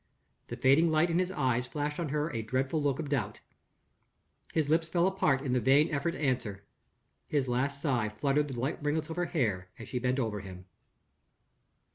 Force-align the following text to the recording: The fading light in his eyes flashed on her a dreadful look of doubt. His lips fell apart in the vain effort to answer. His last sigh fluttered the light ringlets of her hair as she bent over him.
The 0.47 0.55
fading 0.57 0.89
light 0.89 1.11
in 1.11 1.19
his 1.19 1.29
eyes 1.29 1.67
flashed 1.67 1.99
on 1.99 2.09
her 2.09 2.31
a 2.31 2.41
dreadful 2.41 2.81
look 2.81 2.97
of 2.97 3.07
doubt. 3.09 3.39
His 4.51 4.67
lips 4.67 4.89
fell 4.89 5.05
apart 5.05 5.43
in 5.43 5.53
the 5.53 5.59
vain 5.59 5.91
effort 5.93 6.13
to 6.13 6.19
answer. 6.19 6.63
His 7.27 7.47
last 7.47 7.79
sigh 7.83 8.09
fluttered 8.09 8.47
the 8.47 8.59
light 8.59 8.81
ringlets 8.83 9.11
of 9.11 9.15
her 9.17 9.25
hair 9.25 9.69
as 9.77 9.87
she 9.87 9.99
bent 9.99 10.17
over 10.17 10.39
him. 10.39 10.65